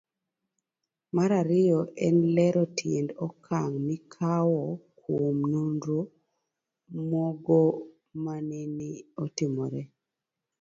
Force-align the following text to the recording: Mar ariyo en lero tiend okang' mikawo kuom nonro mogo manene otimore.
Mar 1.15 1.31
ariyo 1.41 1.79
en 2.05 2.17
lero 2.35 2.63
tiend 2.77 3.09
okang' 3.27 3.77
mikawo 3.87 4.63
kuom 4.99 5.37
nonro 5.53 5.99
mogo 7.11 7.61
manene 8.23 8.89
otimore. 9.23 9.81